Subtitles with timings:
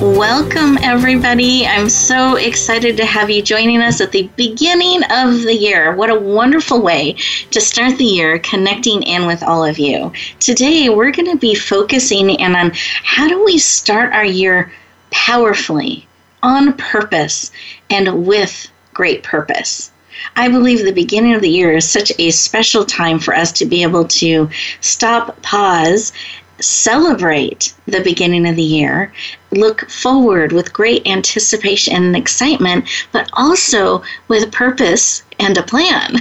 [0.00, 1.66] Welcome, everybody.
[1.66, 5.92] I'm so excited to have you joining us at the beginning of the year.
[5.96, 7.16] What a wonderful way
[7.50, 10.12] to start the year connecting in with all of you.
[10.38, 14.72] Today, we're going to be focusing in on how do we start our year
[15.10, 16.06] powerfully,
[16.44, 17.50] on purpose,
[17.90, 19.90] and with great purpose.
[20.36, 23.66] I believe the beginning of the year is such a special time for us to
[23.66, 24.48] be able to
[24.80, 26.12] stop, pause,
[26.60, 29.12] celebrate the beginning of the year,
[29.50, 36.16] look forward with great anticipation and excitement, but also with purpose and a plan.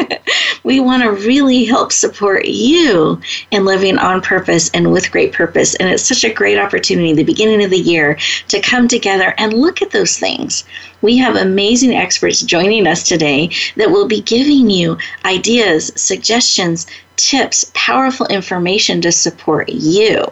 [0.64, 5.74] we want to really help support you in living on purpose and with great purpose.
[5.76, 8.18] And it's such a great opportunity, the beginning of the year,
[8.48, 10.64] to come together and look at those things.
[11.02, 16.86] We have amazing experts joining us today that will be giving you ideas, suggestions,
[17.16, 20.24] tips, powerful information to support you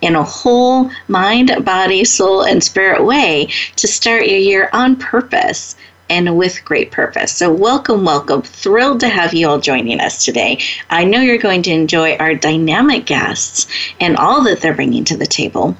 [0.00, 5.76] in a whole mind, body, soul, and spirit way to start your year on purpose
[6.10, 7.34] and with great purpose.
[7.34, 8.42] So, welcome, welcome.
[8.42, 10.58] Thrilled to have you all joining us today.
[10.90, 13.66] I know you're going to enjoy our dynamic guests
[14.00, 15.76] and all that they're bringing to the table.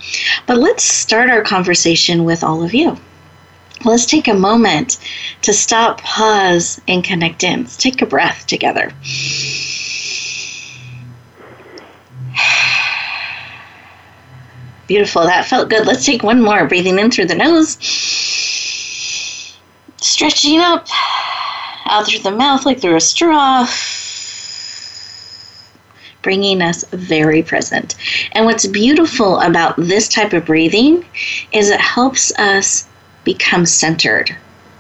[0.46, 2.96] But let's start our conversation with all of you.
[3.84, 4.98] Let's take a moment
[5.42, 7.62] to stop, pause, and connect in.
[7.62, 8.92] Let's take a breath together.
[14.86, 15.22] Beautiful.
[15.22, 15.86] That felt good.
[15.86, 16.66] Let's take one more.
[16.66, 17.78] Breathing in through the nose.
[20.00, 20.86] Stretching up.
[21.86, 23.66] Out through the mouth like through a straw.
[26.22, 27.94] Bringing us very present.
[28.32, 31.04] And what's beautiful about this type of breathing
[31.52, 32.86] is it helps us
[33.24, 34.34] become centered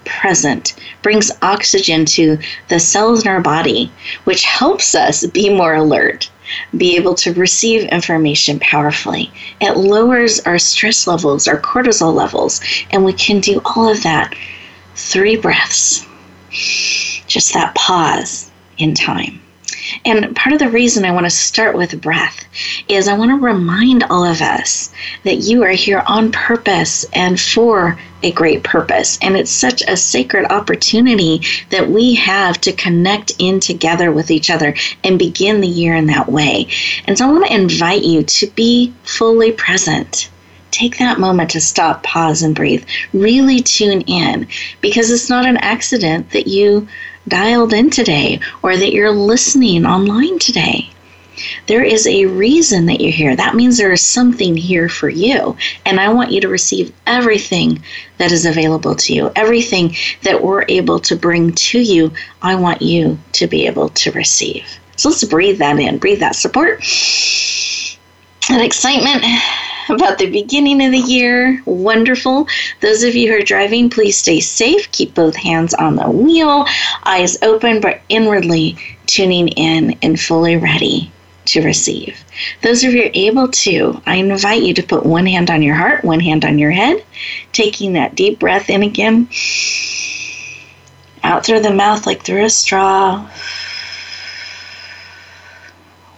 [0.04, 3.90] present, brings oxygen to the cells in our body,
[4.24, 6.30] which helps us be more alert,
[6.76, 9.30] be able to receive information powerfully.
[9.60, 12.60] It lowers our stress levels, our cortisol levels,
[12.90, 14.34] and we can do all of that.
[14.96, 16.06] Three breaths,
[17.26, 19.40] just that pause in time.
[20.04, 22.44] And part of the reason I want to start with breath
[22.88, 24.92] is I want to remind all of us
[25.24, 29.18] that you are here on purpose and for a great purpose.
[29.20, 34.50] And it's such a sacred opportunity that we have to connect in together with each
[34.50, 36.68] other and begin the year in that way.
[37.06, 40.30] And so I want to invite you to be fully present
[40.74, 42.84] take that moment to stop, pause, and breathe.
[43.12, 44.48] Really tune in
[44.80, 46.88] because it's not an accident that you
[47.28, 50.90] dialed in today or that you're listening online today.
[51.66, 53.34] There is a reason that you're here.
[53.34, 55.56] That means there is something here for you.
[55.84, 57.82] And I want you to receive everything
[58.18, 62.12] that is available to you, everything that we're able to bring to you.
[62.40, 64.64] I want you to be able to receive.
[64.96, 66.80] So let's breathe that in, breathe that support
[68.48, 69.24] and excitement
[69.88, 71.62] about the beginning of the year.
[71.64, 72.48] Wonderful.
[72.80, 74.90] Those of you who are driving, please stay safe.
[74.92, 76.66] Keep both hands on the wheel,
[77.04, 81.10] eyes open, but inwardly tuning in and fully ready
[81.46, 82.24] to receive.
[82.62, 85.74] Those of you are able to, I invite you to put one hand on your
[85.74, 87.04] heart, one hand on your head,
[87.52, 89.28] taking that deep breath in again.
[91.22, 93.28] Out through the mouth like through a straw.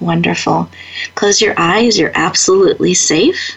[0.01, 0.69] Wonderful.
[1.15, 1.99] Close your eyes.
[1.99, 3.57] You're absolutely safe.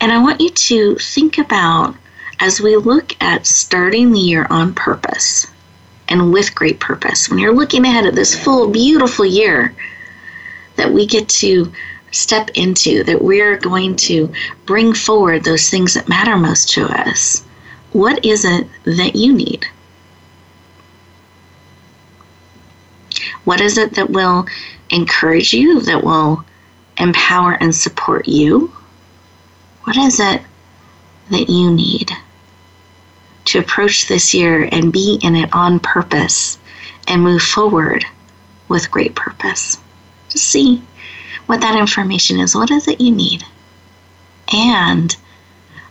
[0.00, 1.94] And I want you to think about
[2.40, 5.46] as we look at starting the year on purpose
[6.08, 9.74] and with great purpose, when you're looking ahead at this full, beautiful year
[10.76, 11.72] that we get to
[12.10, 14.30] step into, that we're going to
[14.66, 17.44] bring forward those things that matter most to us,
[17.92, 19.66] what is it that you need?
[23.44, 24.46] What is it that will
[24.90, 26.44] encourage you, that will
[26.98, 28.72] empower and support you?
[29.84, 30.42] What is it
[31.30, 32.10] that you need
[33.46, 36.58] to approach this year and be in it on purpose
[37.08, 38.04] and move forward
[38.68, 39.78] with great purpose?
[40.28, 40.82] Just see
[41.46, 42.54] what that information is.
[42.54, 43.44] What is it you need?
[44.54, 45.16] And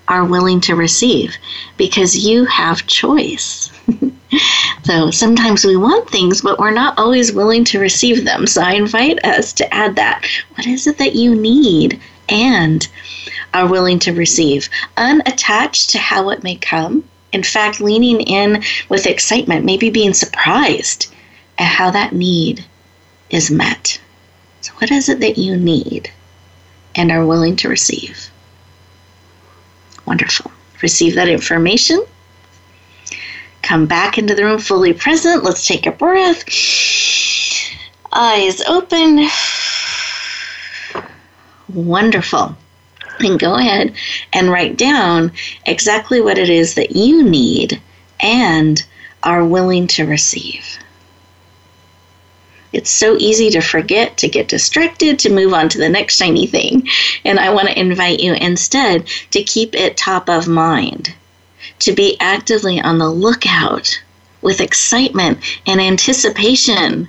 [0.08, 1.36] are willing to receive
[1.78, 3.72] because you have choice.
[4.84, 8.48] so sometimes we want things, but we're not always willing to receive them.
[8.48, 10.26] So I invite us to add that.
[10.56, 12.00] What is it that you need
[12.30, 12.88] and
[13.54, 14.70] are willing to receive?
[14.98, 17.04] Unattached to how it may come.
[17.32, 21.14] In fact, leaning in with excitement, maybe being surprised
[21.58, 22.66] at how that need
[23.30, 24.00] is met.
[24.62, 26.12] So, what is it that you need
[26.96, 28.30] and are willing to receive?
[30.06, 30.52] Wonderful.
[30.82, 32.06] Receive that information.
[33.62, 35.44] Come back into the room fully present.
[35.44, 36.44] Let's take a breath.
[38.12, 39.28] Eyes open.
[41.74, 42.58] Wonderful.
[43.20, 43.94] And go ahead
[44.34, 45.32] and write down
[45.66, 47.82] exactly what it is that you need
[48.20, 48.84] and
[49.24, 50.80] are willing to receive.
[52.74, 56.48] It's so easy to forget, to get distracted, to move on to the next shiny
[56.48, 56.88] thing.
[57.26, 61.14] And I want to invite you instead to keep it top of mind,
[61.82, 64.02] to be actively on the lookout
[64.42, 67.08] with excitement and anticipation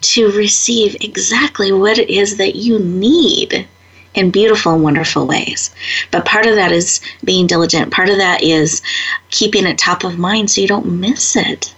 [0.00, 3.66] to receive exactly what it is that you need
[4.14, 5.74] in beautiful and wonderful ways.
[6.10, 7.92] But part of that is being diligent.
[7.92, 8.82] Part of that is
[9.30, 11.74] keeping it top of mind so you don't miss it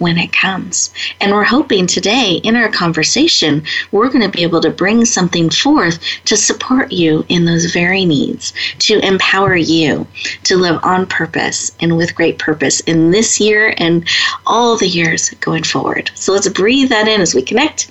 [0.00, 0.92] when it comes.
[1.20, 3.62] And we're hoping today in our conversation,
[3.92, 8.04] we're going to be able to bring something forth to support you in those very
[8.04, 10.06] needs, to empower you
[10.44, 14.08] to live on purpose and with great purpose in this year and
[14.46, 16.10] all the years going forward.
[16.14, 17.88] So let's breathe that in as we connect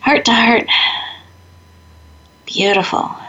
[0.00, 0.66] heart to heart.
[2.46, 3.23] Beautiful.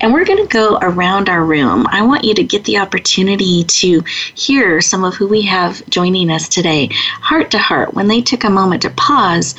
[0.00, 1.86] And we're going to go around our room.
[1.90, 4.00] I want you to get the opportunity to
[4.34, 6.88] hear some of who we have joining us today,
[7.20, 9.54] heart to heart, when they took a moment to pause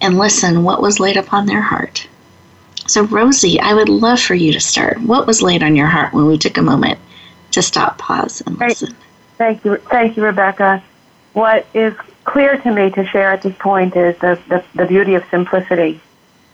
[0.00, 2.06] and listen what was laid upon their heart.
[2.86, 5.00] So, Rosie, I would love for you to start.
[5.00, 6.98] What was laid on your heart when we took a moment
[7.52, 8.94] to stop, pause, and listen?
[9.38, 10.82] Thank you, thank you, Rebecca.
[11.32, 11.94] What is
[12.24, 16.00] clear to me to share at this point is the, the, the beauty of simplicity.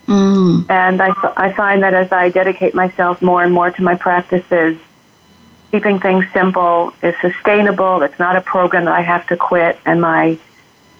[0.07, 0.69] Mm.
[0.69, 4.79] And I, I find that as I dedicate myself more and more to my practices,
[5.71, 8.03] keeping things simple is sustainable.
[8.03, 9.79] It's not a program that I have to quit.
[9.87, 10.39] And my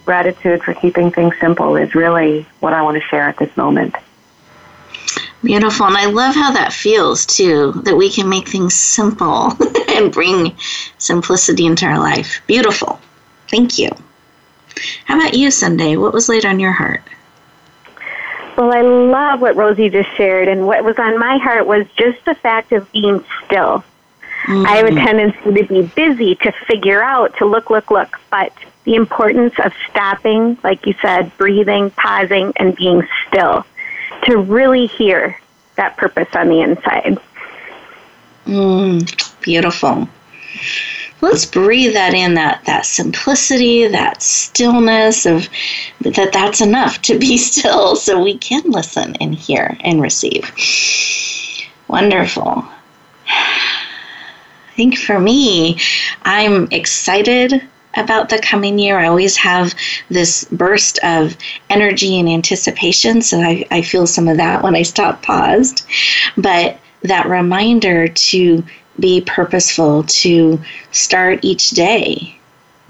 [0.05, 3.95] gratitude for keeping things simple is really what I want to share at this moment.
[5.45, 5.87] Beautiful.
[5.87, 9.53] And I love how that feels too, that we can make things simple
[9.89, 10.57] and bring
[10.99, 12.41] simplicity into our life.
[12.47, 13.01] Beautiful.
[13.49, 13.91] Thank you.
[15.05, 15.97] How about you, Sunday?
[15.97, 17.03] What was laid on your heart?
[18.57, 22.25] Well, I love what Rosie just shared, and what was on my heart was just
[22.25, 23.85] the fact of being still.
[24.45, 24.67] Mm-hmm.
[24.67, 25.07] I have a mm-hmm.
[25.07, 28.53] tendency to be busy, to figure out, to look, look, look, but
[28.85, 33.65] the importance of stopping, like you said, breathing, pausing, and being still
[34.25, 35.39] to really hear
[35.77, 37.19] that purpose on the inside.
[38.47, 40.09] Mm, beautiful
[41.23, 45.49] let's breathe that in that that simplicity that stillness of
[46.01, 50.53] that that's enough to be still so we can listen and hear and receive
[51.89, 52.67] wonderful
[53.29, 55.79] i think for me
[56.23, 57.63] i'm excited
[57.95, 58.99] about the coming year.
[58.99, 59.75] I always have
[60.09, 61.37] this burst of
[61.69, 65.87] energy and anticipation, so I, I feel some of that when I stop paused.
[66.37, 68.65] But that reminder to
[69.03, 70.59] be purposeful, to
[70.93, 72.39] start each day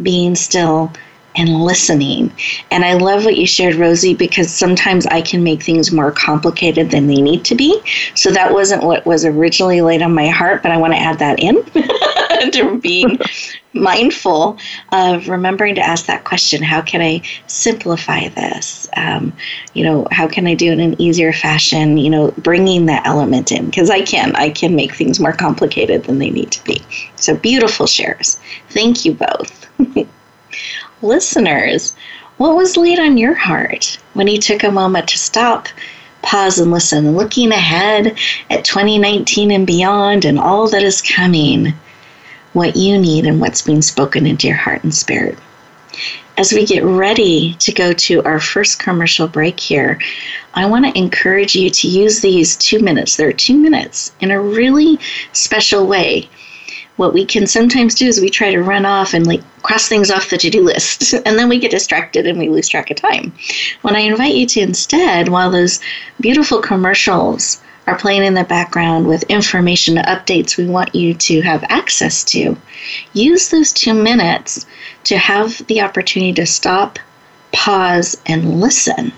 [0.01, 0.93] being still
[1.35, 2.33] and listening.
[2.71, 6.91] And I love what you shared, Rosie, because sometimes I can make things more complicated
[6.91, 7.81] than they need to be.
[8.15, 11.19] So that wasn't what was originally laid on my heart, but I want to add
[11.21, 11.57] that in
[12.51, 13.19] to being
[13.73, 14.59] mindful
[14.91, 18.89] of remembering to ask that question how can I simplify this?
[18.97, 19.33] Um,
[19.75, 21.97] you know, how can I do it in an easier fashion?
[21.97, 24.35] You know, bringing that element in because I can.
[24.37, 26.83] I can make things more complicated than they need to be.
[27.17, 28.39] So beautiful shares.
[28.71, 29.69] Thank you both.
[31.03, 31.97] Listeners,
[32.37, 35.69] what was laid on your heart when you took a moment to stop?
[36.23, 38.17] pause and listen, looking ahead
[38.49, 41.75] at 2019 and beyond and all that is coming
[42.53, 45.39] what you need and what's being spoken into your heart and spirit.
[46.39, 49.99] As we get ready to go to our first commercial break here,
[50.55, 53.17] I want to encourage you to use these two minutes.
[53.17, 54.99] There are two minutes in a really
[55.33, 56.29] special way.
[56.97, 60.11] What we can sometimes do is we try to run off and like cross things
[60.11, 62.97] off the to do list, and then we get distracted and we lose track of
[62.97, 63.33] time.
[63.83, 65.81] When I invite you to instead, while those
[66.21, 71.65] beautiful commercials are playing in the background with information updates we want you to have
[71.69, 72.57] access to.
[73.13, 74.67] Use those two minutes
[75.05, 76.99] to have the opportunity to stop,
[77.53, 79.13] pause, and listen.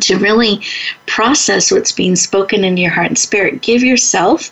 [0.00, 0.60] To really
[1.06, 3.62] process what's being spoken into your heart and spirit.
[3.62, 4.50] Give yourself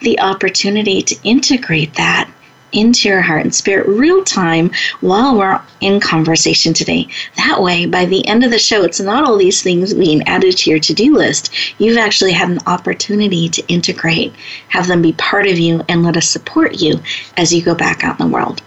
[0.00, 2.28] the opportunity to integrate that
[2.72, 7.08] into your heart and spirit real time while we're in conversation today.
[7.36, 10.56] That way, by the end of the show, it's not all these things being added
[10.58, 11.54] to your to do list.
[11.78, 14.34] You've actually had an opportunity to integrate,
[14.68, 17.00] have them be part of you, and let us support you
[17.36, 18.62] as you go back out in the world.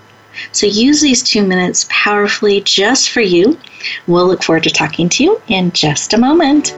[0.51, 3.57] So use these two minutes powerfully just for you.
[4.07, 6.77] We'll look forward to talking to you in just a moment.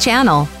[0.01, 0.60] channel.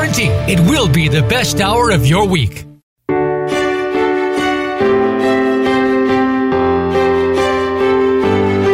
[0.00, 2.64] guarantee it will be the best hour of your week.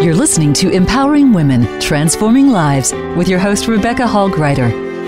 [0.05, 4.86] You're listening to Empowering Women, Transforming Lives with your host, Rebecca Hall Gruyter.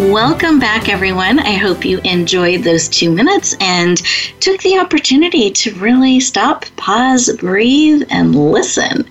[0.00, 1.38] Welcome back, everyone.
[1.40, 3.98] I hope you enjoyed those two minutes and
[4.40, 9.06] took the opportunity to really stop, pause, breathe, and listen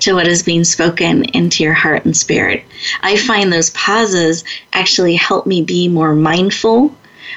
[0.00, 2.64] to what is being spoken into your heart and spirit.
[3.00, 6.92] I find those pauses actually help me be more mindful,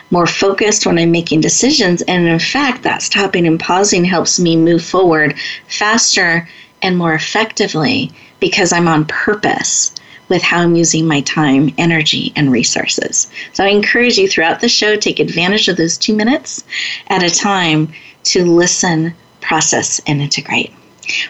[0.10, 2.02] more focused when I'm making decisions.
[2.02, 5.36] And in fact, that stopping and pausing helps me move forward
[5.68, 6.50] faster
[6.82, 9.94] and more effectively because I'm on purpose
[10.30, 13.30] with how I'm using my time, energy, and resources.
[13.54, 16.64] So I encourage you throughout the show, take advantage of those two minutes
[17.08, 17.94] at a time
[18.26, 20.74] to listen, process, and integrate.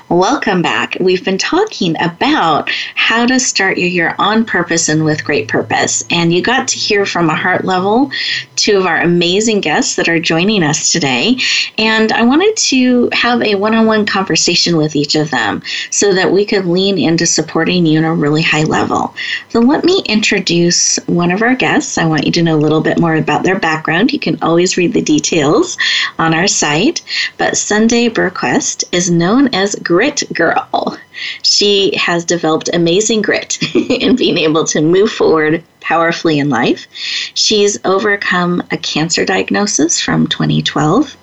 [0.09, 0.97] Welcome back.
[0.99, 6.03] We've been talking about how to start your year on purpose and with great purpose.
[6.09, 8.11] And you got to hear from a heart level
[8.55, 11.37] two of our amazing guests that are joining us today.
[11.77, 16.13] And I wanted to have a one on one conversation with each of them so
[16.13, 19.13] that we could lean into supporting you on a really high level.
[19.49, 21.97] So let me introduce one of our guests.
[21.97, 24.11] I want you to know a little bit more about their background.
[24.11, 25.77] You can always read the details
[26.17, 27.01] on our site.
[27.37, 30.97] But Sunday Burquest is known as Grit Girl.
[31.43, 36.87] She has developed amazing grit in being able to move forward powerfully in life.
[37.33, 41.17] She's overcome a cancer diagnosis from 2012,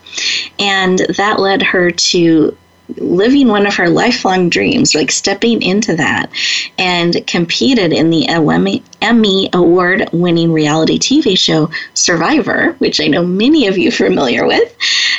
[0.59, 2.57] and that led her to
[2.97, 6.31] living one of her lifelong dreams, like stepping into that,
[6.79, 13.67] and competed in the Emmy Award winning reality TV show Survivor, which I know many
[13.67, 14.77] of you are familiar with.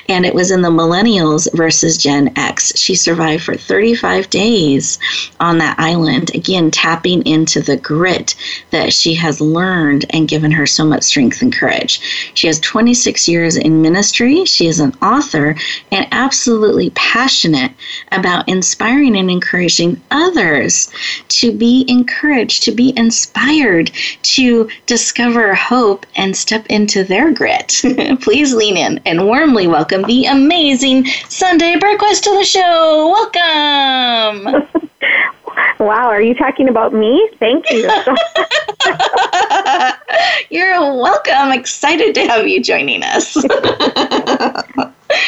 [0.07, 2.77] And it was in the Millennials versus Gen X.
[2.77, 4.99] She survived for 35 days
[5.39, 8.35] on that island, again, tapping into the grit
[8.69, 12.31] that she has learned and given her so much strength and courage.
[12.35, 14.45] She has 26 years in ministry.
[14.45, 15.55] She is an author
[15.91, 17.54] and absolutely passionate
[18.11, 20.91] about inspiring and encouraging others
[21.27, 23.91] to be encouraged, to be inspired,
[24.23, 27.81] to discover hope and step into their grit.
[28.21, 33.09] Please lean in and warmly welcome the amazing Sunday Burquest to the show.
[33.11, 34.69] Welcome.
[35.79, 37.29] Wow, are you talking about me?
[37.37, 37.83] Thank you.
[40.49, 41.51] You're welcome.
[41.51, 43.33] Excited to have you joining us.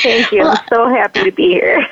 [0.04, 0.44] Thank you.
[0.44, 1.86] I'm so happy to be here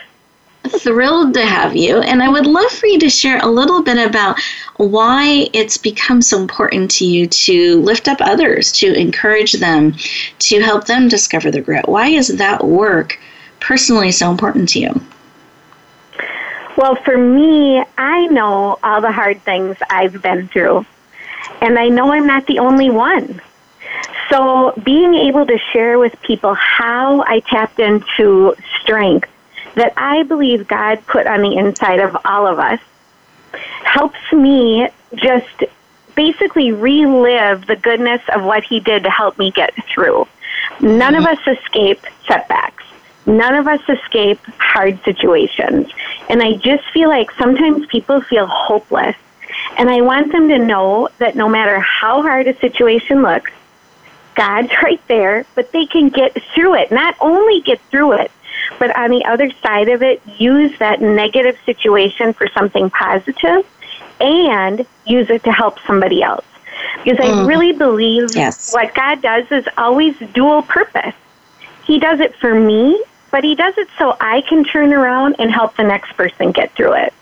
[0.67, 1.99] thrilled to have you.
[1.99, 4.39] And I would love for you to share a little bit about
[4.77, 9.95] why it's become so important to you to lift up others, to encourage them,
[10.39, 11.87] to help them discover the grit.
[11.87, 13.19] Why is that work
[13.59, 15.01] personally so important to you?
[16.77, 20.85] Well, for me, I know all the hard things I've been through,
[21.61, 23.41] and I know I'm not the only one.
[24.29, 29.29] So, being able to share with people how I tapped into strength
[29.75, 32.79] that I believe God put on the inside of all of us
[33.83, 35.63] helps me just
[36.15, 40.27] basically relive the goodness of what He did to help me get through.
[40.81, 41.49] None of mm-hmm.
[41.49, 42.83] us escape setbacks.
[43.25, 45.87] None of us escape hard situations.
[46.29, 49.15] And I just feel like sometimes people feel hopeless.
[49.77, 53.51] And I want them to know that no matter how hard a situation looks,
[54.35, 56.91] God's right there, but they can get through it.
[56.91, 58.31] Not only get through it,
[58.79, 63.65] but on the other side of it, use that negative situation for something positive
[64.19, 66.45] and use it to help somebody else.
[67.03, 67.43] Because mm.
[67.43, 68.73] I really believe yes.
[68.73, 71.15] what God does is always dual purpose.
[71.85, 75.51] He does it for me, but He does it so I can turn around and
[75.51, 77.13] help the next person get through it.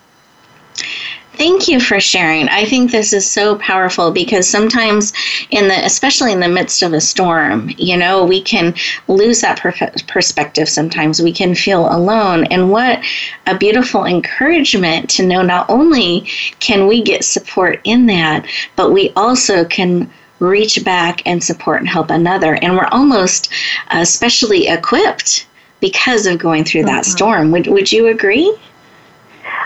[1.35, 2.47] Thank you for sharing.
[2.49, 5.13] I think this is so powerful because sometimes
[5.49, 8.75] in the especially in the midst of a storm, you know, we can
[9.07, 11.21] lose that per- perspective sometimes.
[11.21, 13.03] We can feel alone and what
[13.47, 16.21] a beautiful encouragement to know not only
[16.59, 21.89] can we get support in that, but we also can reach back and support and
[21.89, 23.49] help another and we're almost
[23.89, 25.47] especially equipped
[25.79, 27.11] because of going through that mm-hmm.
[27.11, 27.51] storm.
[27.51, 28.55] Would would you agree?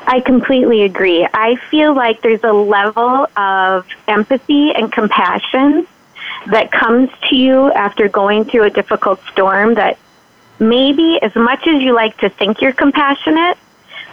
[0.07, 1.27] I completely agree.
[1.33, 5.85] I feel like there's a level of empathy and compassion
[6.47, 9.97] that comes to you after going through a difficult storm that
[10.59, 13.57] maybe as much as you like to think you're compassionate,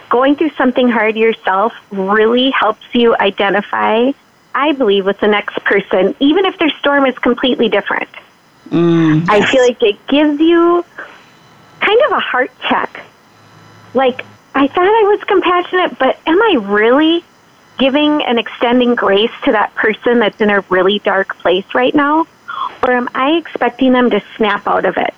[0.09, 4.11] going through something hard yourself really helps you identify,
[4.53, 8.09] I believe, with the next person, even if their storm is completely different.
[8.69, 9.29] Mm, yes.
[9.29, 10.83] I feel like it gives you
[11.79, 12.99] kind of a heart check.
[13.93, 14.25] Like,
[14.55, 17.23] I thought I was compassionate, but am I really
[17.77, 22.25] giving and extending grace to that person that's in a really dark place right now?
[22.81, 25.13] Or am I expecting them to snap out of it?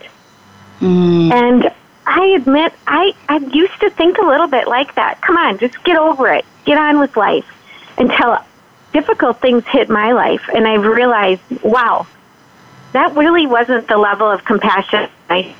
[0.79, 1.31] Mm.
[1.31, 1.71] And
[2.07, 5.21] I admit, I, I used to think a little bit like that.
[5.21, 6.45] Come on, just get over it.
[6.65, 7.45] Get on with life.
[7.99, 8.39] Until
[8.91, 12.07] difficult things hit my life, and I realized, wow,
[12.93, 15.55] that really wasn't the level of compassion I've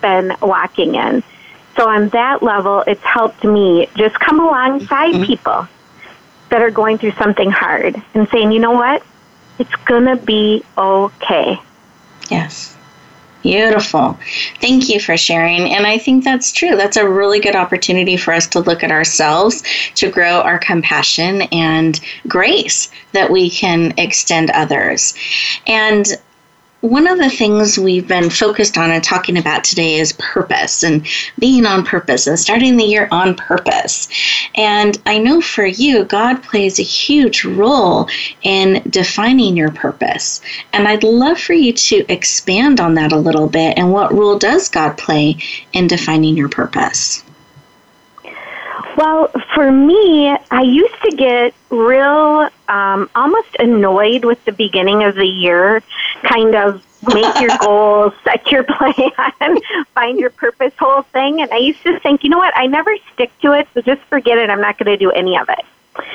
[0.00, 1.22] been walking in.
[1.76, 5.24] So on that level, it's helped me just come alongside mm-hmm.
[5.24, 5.68] people
[6.50, 9.02] that are going through something hard and saying, you know what?
[9.58, 11.58] It's going to be okay.
[12.30, 12.76] Yes.
[13.42, 14.18] Beautiful.
[14.60, 15.72] Thank you for sharing.
[15.72, 16.76] And I think that's true.
[16.76, 19.64] That's a really good opportunity for us to look at ourselves,
[19.96, 25.14] to grow our compassion and grace that we can extend others.
[25.66, 26.06] And
[26.82, 31.06] one of the things we've been focused on and talking about today is purpose and
[31.38, 34.08] being on purpose and starting the year on purpose.
[34.56, 38.08] And I know for you, God plays a huge role
[38.42, 40.40] in defining your purpose.
[40.72, 44.36] And I'd love for you to expand on that a little bit and what role
[44.36, 45.36] does God play
[45.72, 47.22] in defining your purpose?
[48.96, 55.14] Well, for me, I used to get real, um, almost annoyed with the beginning of
[55.14, 55.82] the year,
[56.22, 59.58] kind of make your goals, set your plan,
[59.94, 61.40] find your purpose, whole thing.
[61.40, 64.02] And I used to think, you know what, I never stick to it, so just
[64.02, 64.50] forget it.
[64.50, 65.64] I'm not going to do any of it.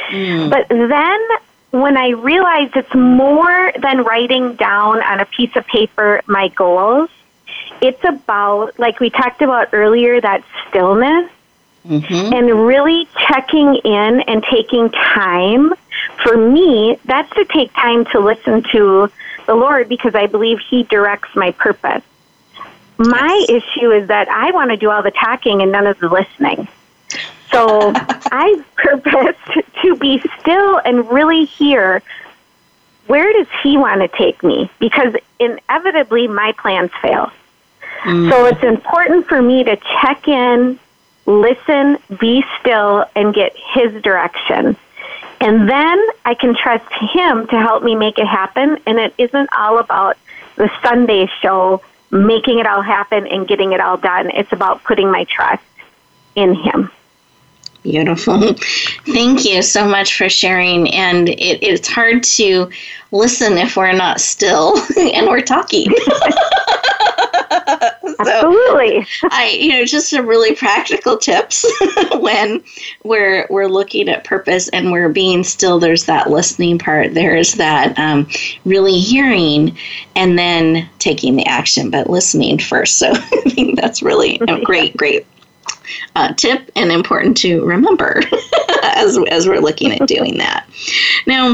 [0.10, 0.50] Mm.
[0.50, 6.22] But then when I realized it's more than writing down on a piece of paper
[6.28, 7.10] my goals,
[7.82, 11.30] it's about, like we talked about earlier, that stillness
[11.88, 12.34] Mm-hmm.
[12.34, 15.74] And really checking in and taking time.
[16.24, 19.10] For me, that's to take time to listen to
[19.46, 22.04] the Lord because I believe He directs my purpose.
[22.98, 23.64] My yes.
[23.64, 26.68] issue is that I want to do all the talking and none of the listening.
[27.52, 32.02] So I purposed to be still and really hear
[33.06, 34.70] where does He want to take me?
[34.80, 37.32] Because inevitably my plans fail.
[38.04, 38.30] Mm.
[38.30, 40.80] So it's important for me to check in
[41.28, 44.76] listen, be still, and get His direction.
[45.40, 48.80] And then I can trust Him to help me make it happen.
[48.88, 50.18] And it isn't all about
[50.56, 54.32] the Sunday show, making it all happen and getting it all done.
[54.32, 55.62] It's about putting my trust
[56.36, 56.90] in Him.
[57.84, 58.54] Beautiful.
[59.06, 60.94] Thank you so much for sharing.
[60.94, 62.70] And it, it's hard to
[63.12, 65.92] listen if we're not still and we're talking.
[68.20, 69.06] Absolutely.
[69.30, 71.66] I, you know, just some really practical tips
[72.16, 72.64] when
[73.04, 75.80] we're we're looking at purpose and we're being still.
[75.80, 77.14] There's that listening part.
[77.14, 78.28] There's that um,
[78.66, 79.78] really hearing
[80.16, 82.98] and then taking the action, but listening first.
[82.98, 85.28] So I think that's really a great, great
[86.16, 88.22] uh, tip and important to remember
[88.84, 90.68] as as we're looking at doing that.
[91.28, 91.54] Now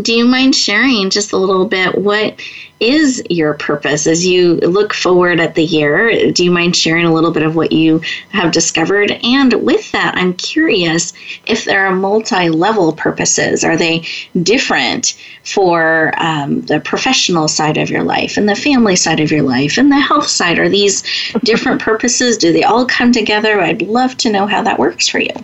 [0.00, 2.40] do you mind sharing just a little bit what
[2.80, 6.30] is your purpose as you look forward at the year?
[6.30, 9.10] Do you mind sharing a little bit of what you have discovered?
[9.10, 11.12] And with that, I'm curious
[11.46, 13.64] if there are multi level purposes.
[13.64, 14.06] Are they
[14.40, 19.42] different for um, the professional side of your life and the family side of your
[19.42, 20.60] life and the health side?
[20.60, 21.02] Are these
[21.42, 22.38] different purposes?
[22.38, 23.60] Do they all come together?
[23.60, 25.34] I'd love to know how that works for you.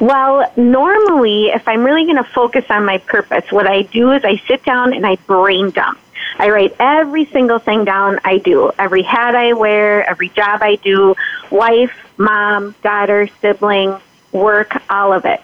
[0.00, 4.24] Well, normally, if I'm really going to focus on my purpose, what I do is
[4.24, 5.98] I sit down and I brain dump.
[6.38, 10.76] I write every single thing down I do, every hat I wear, every job I
[10.76, 11.14] do,
[11.50, 13.98] wife, mom, daughter, sibling,
[14.32, 15.40] work, all of it.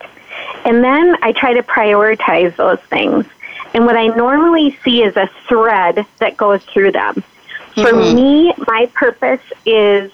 [0.65, 3.25] And then I try to prioritize those things.
[3.75, 7.23] And what I normally see is a thread that goes through them.
[7.75, 8.15] For mm-hmm.
[8.15, 10.13] me, my purpose is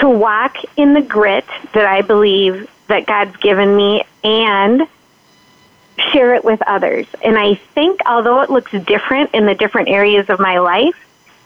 [0.00, 4.82] to walk in the grit that I believe that God's given me and
[6.12, 7.06] share it with others.
[7.22, 10.94] And I think although it looks different in the different areas of my life,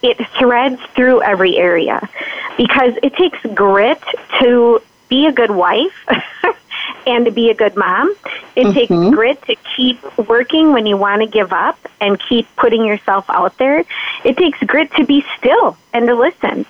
[0.03, 2.09] it threads through every area
[2.57, 4.03] because it takes grit
[4.41, 6.09] to be a good wife
[7.07, 8.15] and to be a good mom.
[8.57, 8.73] It mm-hmm.
[8.73, 13.29] takes grit to keep working when you want to give up and keep putting yourself
[13.29, 13.85] out there.
[14.25, 16.65] It takes grit to be still and to listen.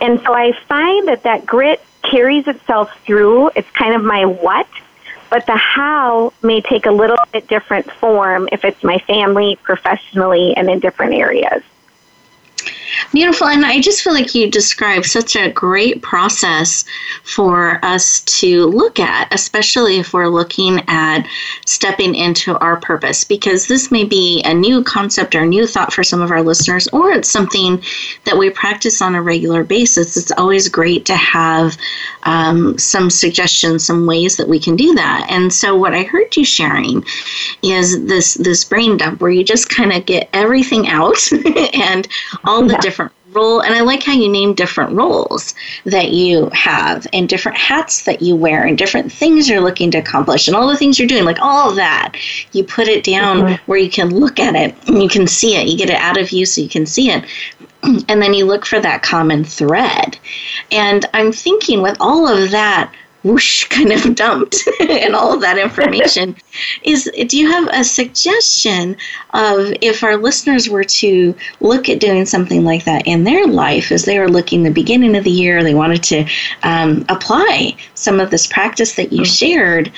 [0.00, 3.50] And so I find that that grit carries itself through.
[3.56, 4.68] It's kind of my what,
[5.30, 10.56] but the how may take a little bit different form if it's my family, professionally,
[10.56, 11.62] and in different areas.
[13.12, 13.48] Beautiful.
[13.48, 16.84] And I just feel like you described such a great process
[17.24, 21.26] for us to look at, especially if we're looking at
[21.66, 26.04] stepping into our purpose, because this may be a new concept or new thought for
[26.04, 27.82] some of our listeners, or it's something
[28.24, 30.16] that we practice on a regular basis.
[30.16, 31.76] It's always great to have
[32.24, 35.26] um, some suggestions, some ways that we can do that.
[35.30, 37.04] And so, what I heard you sharing
[37.62, 41.18] is this this brain dump where you just kind of get everything out
[41.74, 42.08] and
[42.44, 45.54] all the different role and i like how you name different roles
[45.84, 49.98] that you have and different hats that you wear and different things you're looking to
[49.98, 52.12] accomplish and all the things you're doing like all of that
[52.52, 53.70] you put it down mm-hmm.
[53.70, 56.18] where you can look at it and you can see it you get it out
[56.18, 57.24] of you so you can see it
[57.82, 60.18] and then you look for that common thread.
[60.70, 65.58] And i'm thinking with all of that whoosh kind of dumped and all of that
[65.58, 66.36] information
[66.82, 68.96] is do you have a suggestion
[69.34, 73.92] of if our listeners were to look at doing something like that in their life
[73.92, 76.26] as they were looking the beginning of the year they wanted to
[76.62, 79.92] um, apply some of this practice that you shared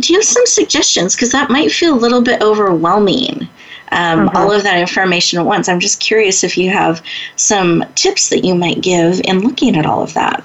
[0.00, 1.14] do you have some suggestions?
[1.14, 3.46] Because that might feel a little bit overwhelming
[3.92, 4.36] um, mm-hmm.
[4.36, 7.02] all of that information at once i'm just curious if you have
[7.36, 10.44] some tips that you might give in looking at all of that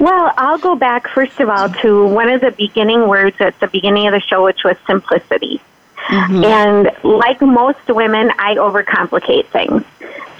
[0.00, 3.66] well, I'll go back first of all to one of the beginning words at the
[3.66, 5.60] beginning of the show, which was simplicity.
[6.08, 6.44] Mm-hmm.
[6.44, 9.84] And like most women, I overcomplicate things.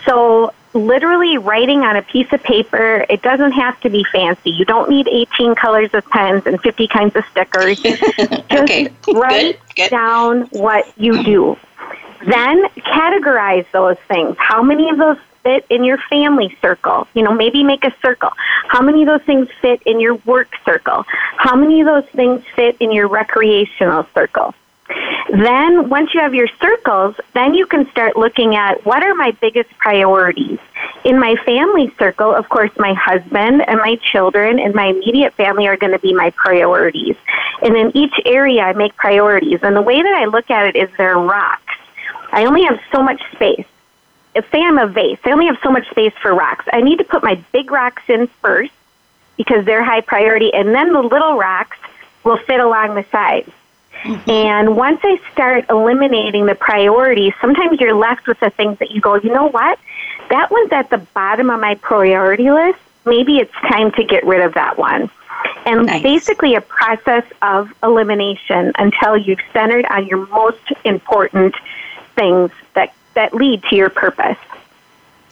[0.05, 4.51] So, literally writing on a piece of paper, it doesn't have to be fancy.
[4.51, 7.81] You don't need 18 colors of pens and 50 kinds of stickers.
[7.83, 8.93] Just okay.
[9.13, 9.91] write good, good.
[9.91, 11.57] down what you do.
[12.27, 14.37] Then categorize those things.
[14.39, 17.07] How many of those fit in your family circle?
[17.15, 18.33] You know, maybe make a circle.
[18.69, 21.05] How many of those things fit in your work circle?
[21.37, 24.55] How many of those things fit in your recreational circle?
[25.31, 29.33] Then, once you have your circles, then you can start looking at what are my
[29.41, 30.59] biggest priorities.
[31.05, 35.67] In my family circle, of course, my husband and my children and my immediate family
[35.67, 37.17] are going to be my priorities.
[37.63, 39.61] And in each area, I make priorities.
[39.63, 41.75] And the way that I look at it is they're rocks.
[42.33, 43.67] I only have so much space
[44.35, 46.67] If, say I'm a vase, I only have so much space for rocks.
[46.73, 48.73] I need to put my big rocks in first
[49.37, 51.79] because they're high priority, and then the little rocks
[52.23, 53.51] will fit along the sides.
[54.03, 54.31] Mm-hmm.
[54.31, 59.01] And once I start eliminating the priorities, sometimes you're left with the things that you
[59.01, 59.79] go, you know what?
[60.31, 62.79] That one's at the bottom of my priority list.
[63.05, 65.11] Maybe it's time to get rid of that one.
[65.65, 66.03] And nice.
[66.03, 71.55] basically, a process of elimination until you've centered on your most important
[72.15, 74.39] things that that lead to your purpose.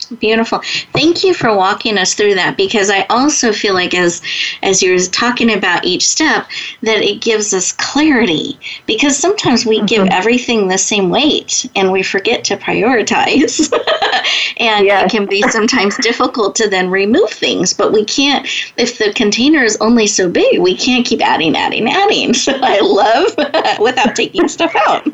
[0.06, 0.60] Beautiful.
[0.92, 4.22] Thank you for walking us through that because I also feel like as
[4.62, 6.46] as you're talking about each step
[6.82, 9.86] that it gives us clarity because sometimes we mm-hmm.
[9.86, 13.72] give everything the same weight and we forget to prioritize.
[14.58, 15.06] and yes.
[15.06, 19.62] it can be sometimes difficult to then remove things, but we can't if the container
[19.62, 22.34] is only so big, we can't keep adding adding adding.
[22.44, 25.08] So I love without taking stuff out.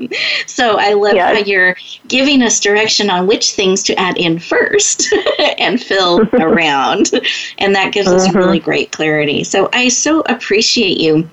[0.46, 1.38] So I love yes.
[1.38, 1.76] how you're
[2.08, 4.89] giving us direction on which things to add in first
[5.58, 7.10] and fill around.
[7.58, 8.64] And that gives us really mm-hmm.
[8.64, 9.44] great clarity.
[9.44, 11.28] So I so appreciate you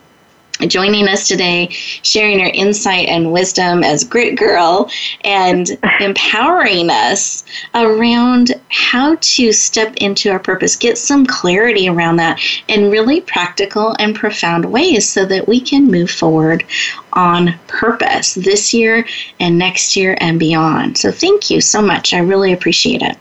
[0.65, 4.89] joining us today, sharing your insight and wisdom as Grit Girl,
[5.23, 7.43] and empowering us
[7.75, 13.95] around how to step into our purpose, get some clarity around that in really practical
[13.99, 16.65] and profound ways so that we can move forward
[17.13, 19.05] on purpose this year
[19.39, 20.97] and next year and beyond.
[20.97, 22.13] So, thank you so much.
[22.13, 23.17] I really appreciate it.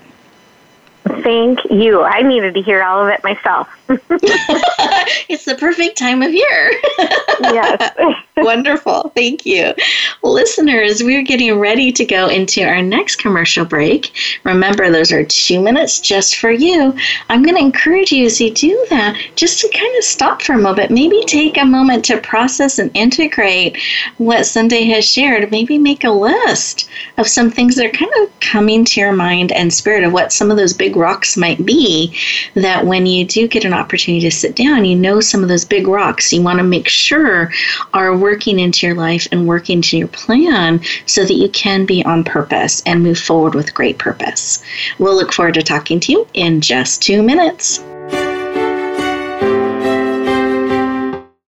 [1.09, 2.03] Thank you.
[2.03, 3.69] I needed to hear all of it myself.
[3.89, 6.73] it's the perfect time of year.
[7.41, 7.97] yes.
[8.39, 9.13] Wonderful.
[9.15, 9.73] Thank you.
[10.23, 14.15] Listeners, we're getting ready to go into our next commercial break.
[14.45, 16.95] Remember, those are two minutes just for you.
[17.31, 20.55] I'm going to encourage you as you do that just to kind of stop for
[20.55, 20.91] a moment.
[20.91, 23.79] Maybe take a moment to process and integrate
[24.19, 25.51] what Sunday has shared.
[25.51, 29.53] Maybe make a list of some things that are kind of coming to your mind
[29.53, 32.17] and spirit of what some of those big rocks might be
[32.55, 35.65] that when you do get an opportunity to sit down, you know some of those
[35.65, 37.51] big rocks you want to make sure
[37.95, 42.05] are working into your life and working to your plan so that you can be
[42.05, 44.63] on purpose and move forward with great purpose.
[44.99, 47.81] We'll look forward to talking to you in just two minutes.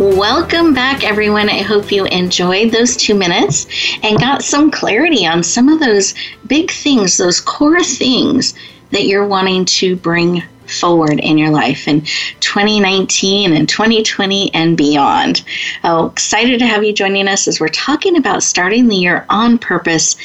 [0.00, 1.50] Welcome back, everyone.
[1.50, 3.66] I hope you enjoyed those two minutes
[4.02, 6.14] and got some clarity on some of those
[6.46, 8.54] big things, those core things
[8.92, 12.02] that you're wanting to bring forward in your life in
[12.40, 15.44] 2019 and 2020 and beyond.
[15.84, 19.58] Oh, excited to have you joining us as we're talking about starting the year on
[19.58, 20.16] purpose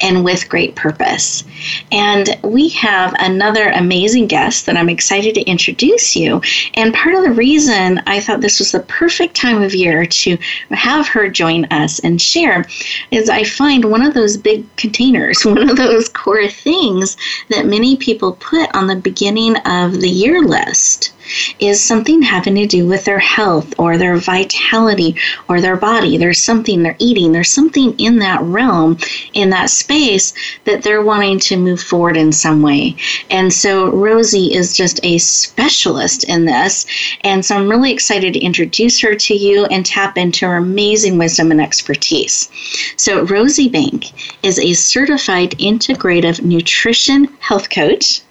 [0.00, 1.44] and with great purpose.
[1.92, 6.40] And we have another amazing guest that I'm excited to introduce you.
[6.74, 10.36] And part of the reason I thought this was the perfect time of year to
[10.70, 12.66] have her join us and share
[13.10, 17.16] is I find one of those big containers, one of those core things
[17.48, 21.12] that many people put on the beginning of of the year list
[21.58, 25.14] is something having to do with their health or their vitality
[25.48, 26.16] or their body.
[26.16, 28.98] There's something they're eating, there's something in that realm,
[29.34, 30.32] in that space
[30.64, 32.96] that they're wanting to move forward in some way.
[33.30, 36.86] And so Rosie is just a specialist in this.
[37.22, 41.18] And so I'm really excited to introduce her to you and tap into her amazing
[41.18, 42.50] wisdom and expertise.
[42.96, 44.06] So, Rosie Bank
[44.42, 48.22] is a certified integrative nutrition health coach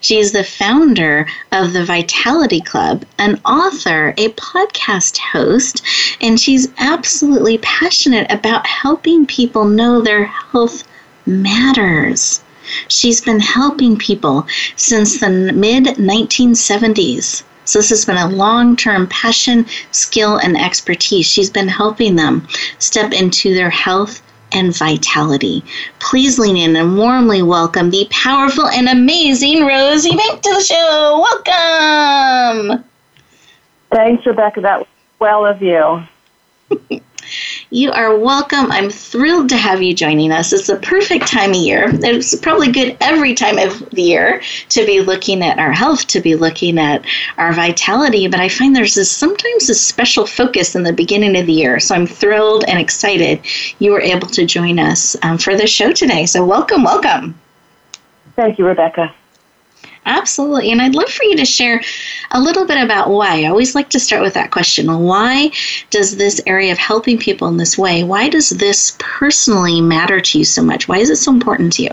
[0.00, 5.82] she is the founder of the Vitality Club, an author, a podcast host,
[6.20, 10.84] and she's absolutely passionate about helping people know their health
[11.26, 12.40] matters.
[12.88, 17.42] She's been helping people since the mid 1970s.
[17.64, 21.26] So, this has been a long term passion, skill, and expertise.
[21.26, 25.62] She's been helping them step into their health and vitality.
[25.98, 31.26] Please lean in and warmly welcome the powerful and amazing Rosie Bank to the show.
[31.46, 32.84] Welcome.
[33.90, 34.60] Thanks, Rebecca.
[34.60, 36.02] That was well of you.
[37.70, 38.72] You are welcome.
[38.72, 40.54] I'm thrilled to have you joining us.
[40.54, 41.90] It's the perfect time of year.
[41.92, 46.20] It's probably good every time of the year to be looking at our health, to
[46.22, 47.04] be looking at
[47.36, 48.26] our vitality.
[48.26, 51.78] But I find there's this, sometimes a special focus in the beginning of the year.
[51.78, 53.44] So I'm thrilled and excited
[53.80, 56.24] you were able to join us um, for the show today.
[56.24, 57.38] So welcome, welcome.
[58.34, 59.14] Thank you, Rebecca.
[60.06, 60.72] Absolutely.
[60.72, 61.82] And I'd love for you to share
[62.30, 63.42] a little bit about why.
[63.42, 64.86] I always like to start with that question.
[65.02, 65.50] Why
[65.90, 70.38] does this area of helping people in this way, why does this personally matter to
[70.38, 70.88] you so much?
[70.88, 71.90] Why is it so important to you?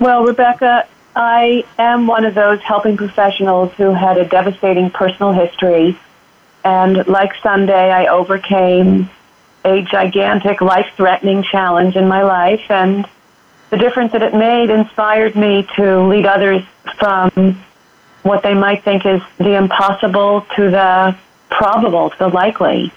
[0.00, 5.98] Well, Rebecca, I am one of those helping professionals who had a devastating personal history.
[6.64, 9.10] And like Sunday, I overcame
[9.64, 12.70] a gigantic life threatening challenge in my life.
[12.70, 13.06] And
[13.70, 16.62] the difference that it made inspired me to lead others
[16.98, 17.62] from
[18.22, 21.16] what they might think is the impossible to the
[21.50, 22.92] probable, to the likely.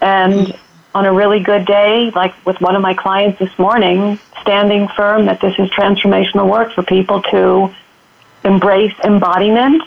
[0.00, 0.56] And
[0.94, 5.26] on a really good day, like with one of my clients this morning, standing firm
[5.26, 7.72] that this is transformational work for people to
[8.42, 9.82] embrace embodiment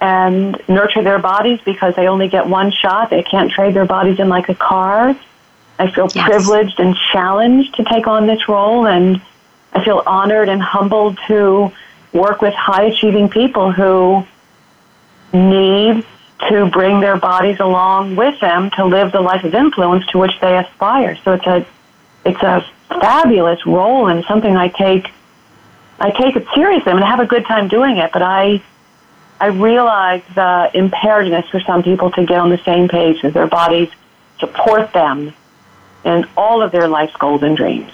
[0.00, 3.10] and nurture their bodies because they only get one shot.
[3.10, 5.16] They can't trade their bodies in like a car
[5.78, 6.26] I feel yes.
[6.26, 9.20] privileged and challenged to take on this role, and
[9.72, 11.72] I feel honored and humbled to
[12.12, 14.24] work with high achieving people who
[15.32, 16.04] need
[16.48, 20.38] to bring their bodies along with them to live the life of influence to which
[20.40, 21.16] they aspire.
[21.24, 21.66] So it's a
[22.24, 25.10] it's a fabulous role and something I take
[25.98, 26.90] I take it seriously.
[26.90, 28.62] I'm going to have a good time doing it, but I
[29.40, 33.46] I realize the imperativeness for some people to get on the same page as their
[33.46, 33.88] bodies
[34.38, 35.32] support them
[36.04, 37.92] and all of their life's goals and dreams.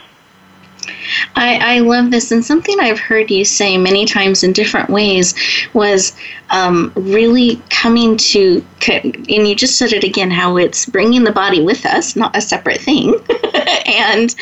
[1.36, 5.34] I, I love this, and something I've heard you say many times in different ways
[5.72, 6.16] was
[6.50, 11.62] um, really coming to, and you just said it again, how it's bringing the body
[11.62, 13.14] with us, not a separate thing,
[13.86, 14.34] and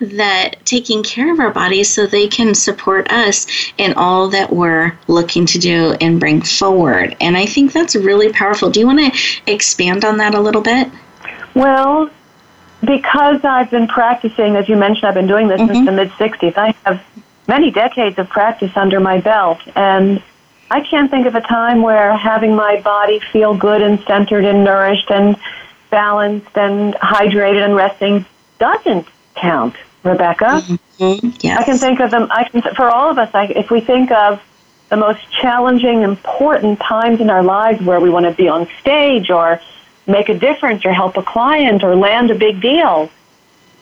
[0.00, 3.46] that taking care of our bodies so they can support us
[3.78, 7.16] in all that we're looking to do and bring forward.
[7.20, 8.70] And I think that's really powerful.
[8.70, 10.88] Do you want to expand on that a little bit?
[11.54, 12.10] Well,
[12.84, 15.74] because I've been practicing, as you mentioned, I've been doing this mm-hmm.
[15.74, 16.56] since the mid 60s.
[16.56, 17.02] I have
[17.46, 20.22] many decades of practice under my belt, and
[20.70, 24.64] I can't think of a time where having my body feel good and centered and
[24.64, 25.36] nourished and
[25.90, 28.24] balanced and hydrated and resting
[28.58, 30.62] doesn't count, Rebecca.
[30.98, 31.30] Mm-hmm.
[31.40, 31.58] Yes.
[31.58, 32.28] I can think of them.
[32.30, 33.30] I can for all of us.
[33.34, 34.40] I, if we think of
[34.90, 39.30] the most challenging, important times in our lives where we want to be on stage
[39.30, 39.60] or
[40.06, 43.10] make a difference or help a client or land a big deal.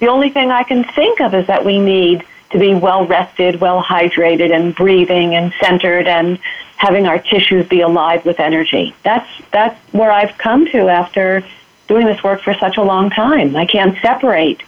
[0.01, 3.61] The only thing I can think of is that we need to be well rested,
[3.61, 6.39] well hydrated, and breathing and centered and
[6.77, 8.95] having our tissues be alive with energy.
[9.03, 11.45] That's, that's where I've come to after
[11.89, 13.57] doing this work for such a long time.
[13.57, 14.63] I can't separate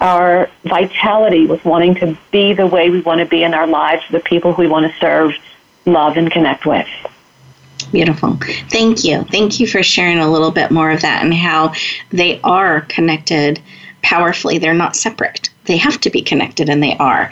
[0.00, 4.02] our vitality with wanting to be the way we want to be in our lives
[4.10, 5.32] the people we want to serve,
[5.86, 6.88] love, and connect with.
[7.84, 8.38] Beautiful.
[8.68, 9.24] Thank you.
[9.24, 11.74] Thank you for sharing a little bit more of that and how
[12.10, 13.60] they are connected
[14.02, 14.58] powerfully.
[14.58, 15.50] They're not separate.
[15.64, 17.30] They have to be connected, and they are.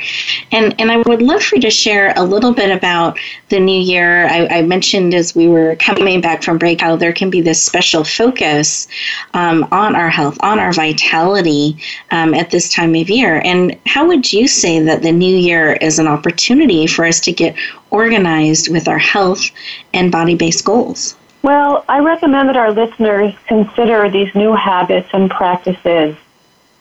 [0.53, 3.81] And and I would love for you to share a little bit about the new
[3.81, 4.27] year.
[4.27, 7.63] I, I mentioned as we were coming back from break how there can be this
[7.63, 8.87] special focus
[9.35, 11.77] um, on our health, on our vitality
[12.11, 13.43] um, at this time of year.
[13.45, 17.33] And how would you say that the new year is an opportunity for us to
[17.33, 17.57] get
[17.91, 19.51] organized with our health
[19.93, 21.17] and body based goals?
[21.43, 26.17] Well, I recommend that our listeners consider these new habits and practices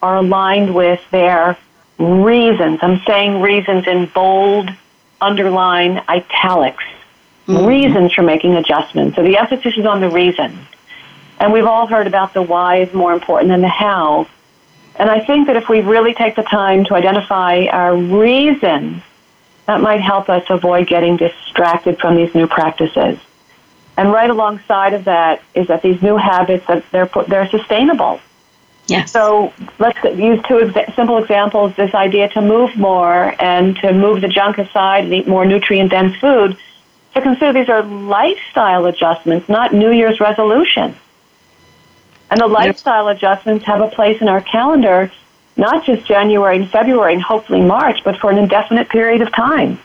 [0.02, 1.56] are aligned with their
[1.98, 2.80] reasons.
[2.82, 4.70] I'm saying reasons in bold,
[5.20, 6.84] underline, italics.
[7.46, 7.66] Mm-hmm.
[7.66, 9.16] Reasons for making adjustments.
[9.16, 10.58] So the emphasis is on the reason.
[11.38, 14.28] And we've all heard about the why is more important than the how.
[14.96, 19.02] And I think that if we really take the time to identify our reasons,
[19.66, 23.18] that might help us avoid getting distracted from these new practices.
[23.96, 28.20] And right alongside of that is that these new habits that they're they're sustainable.
[28.90, 29.12] Yes.
[29.12, 31.74] So let's use two exa- simple examples.
[31.76, 35.90] This idea to move more and to move the junk aside and eat more nutrient
[35.90, 36.56] dense food.
[37.14, 40.96] So consider these are lifestyle adjustments, not New Year's resolutions.
[42.30, 45.10] And the lifestyle adjustments have a place in our calendar,
[45.56, 49.78] not just January and February and hopefully March, but for an indefinite period of time.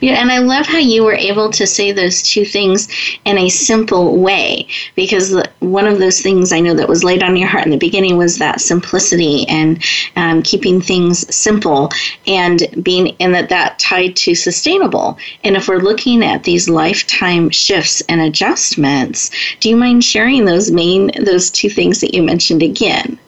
[0.00, 2.88] Yeah, and I love how you were able to say those two things
[3.24, 7.36] in a simple way because one of those things I know that was laid on
[7.36, 9.82] your heart in the beginning was that simplicity and
[10.16, 11.90] um, keeping things simple
[12.26, 15.18] and being and that that tied to sustainable.
[15.44, 20.70] And if we're looking at these lifetime shifts and adjustments, do you mind sharing those
[20.70, 23.18] main those two things that you mentioned again?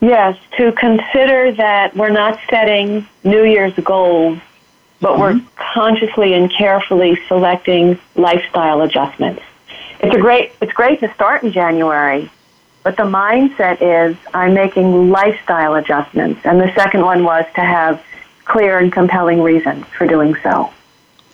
[0.00, 4.38] Yes, to consider that we're not setting New Year's goals,
[5.00, 5.20] but mm-hmm.
[5.20, 5.40] we're
[5.74, 9.42] consciously and carefully selecting lifestyle adjustments.
[10.00, 12.30] It's a great it's great to start in January,
[12.82, 16.40] but the mindset is I'm making lifestyle adjustments.
[16.44, 18.02] And the second one was to have
[18.44, 20.72] clear and compelling reasons for doing so.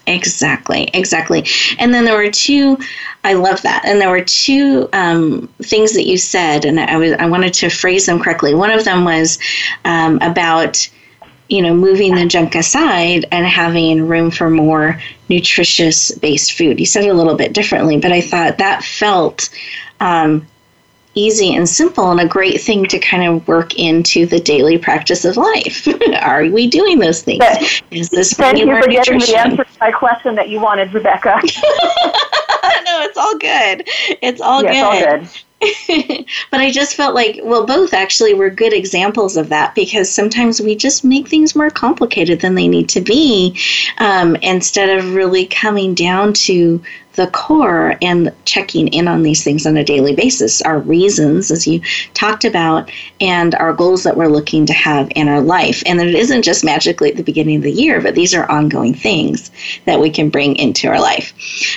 [0.06, 1.46] Exactly, exactly.
[1.78, 2.78] And then there were two.
[3.22, 3.84] I love that.
[3.86, 7.70] And there were two um, things that you said, and I was I wanted to
[7.70, 8.54] phrase them correctly.
[8.54, 9.38] One of them was
[9.84, 10.88] um, about
[11.48, 16.80] you know moving the junk aside and having room for more nutritious based food.
[16.80, 19.50] You said it a little bit differently, but I thought that felt
[20.00, 20.46] um,
[21.14, 25.24] easy and simple and a great thing to kind of work into the daily practice
[25.24, 25.86] of life.
[26.20, 27.38] Are we doing those things?
[27.38, 30.92] But, Is this thank you for getting the answer to my question that you wanted,
[30.92, 31.40] Rebecca.
[31.42, 33.88] no, it's all good.
[34.22, 35.08] It's all yes, good.
[35.08, 35.28] All good.
[36.50, 40.60] but I just felt like, well, both actually were good examples of that because sometimes
[40.60, 43.58] we just make things more complicated than they need to be
[43.98, 46.82] um, instead of really coming down to
[47.14, 50.60] the core and checking in on these things on a daily basis.
[50.62, 51.80] Our reasons as you
[52.12, 52.90] talked about
[53.20, 55.82] and our goals that we're looking to have in our life.
[55.86, 58.94] And it isn't just magically at the beginning of the year but these are ongoing
[58.94, 59.50] things
[59.84, 61.32] that we can bring into our life.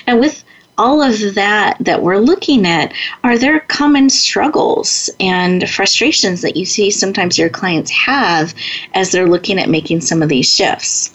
[0.07, 0.43] And with
[0.77, 6.65] all of that that we're looking at, are there common struggles and frustrations that you
[6.65, 8.53] see sometimes your clients have
[8.93, 11.13] as they're looking at making some of these shifts?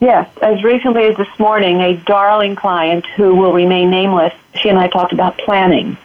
[0.00, 4.78] Yes, as recently as this morning, a darling client who will remain nameless, she and
[4.78, 5.96] I talked about planning.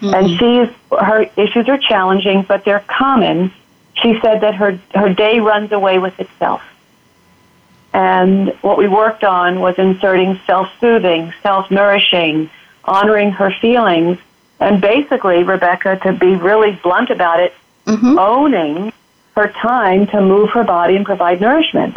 [0.00, 0.14] Mm-hmm.
[0.14, 3.52] And she's her issues are challenging, but they're common.
[3.94, 6.62] She said that her her day runs away with itself.
[7.98, 12.48] And what we worked on was inserting self soothing, self nourishing,
[12.84, 14.18] honoring her feelings,
[14.60, 17.54] and basically, Rebecca, to be really blunt about it,
[17.86, 18.16] mm-hmm.
[18.16, 18.92] owning
[19.34, 21.96] her time to move her body and provide nourishment.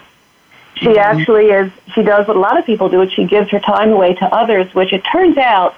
[0.73, 0.97] She mm-hmm.
[0.97, 3.91] actually is, she does what a lot of people do, which she gives her time
[3.91, 5.75] away to others, which it turns out,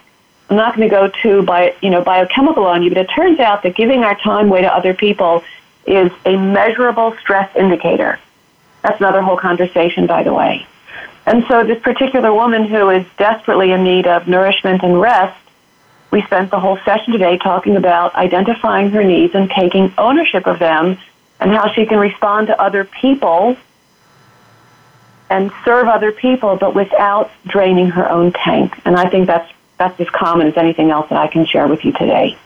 [0.50, 3.42] I'm not going to go to by, you know, biochemical on you, but it turns
[3.42, 5.44] out that giving our time away to other people
[5.86, 8.20] is a measurable stress indicator.
[8.84, 10.68] That's another whole conversation, by the way.
[11.26, 15.40] And so, this particular woman who is desperately in need of nourishment and rest,
[16.12, 20.60] we spent the whole session today talking about identifying her needs and taking ownership of
[20.60, 20.98] them
[21.40, 23.58] and how she can respond to other people
[25.30, 28.80] and serve other people, but without draining her own tank.
[28.86, 31.84] And I think that's that's as common as anything else that I can share with
[31.84, 32.38] you today.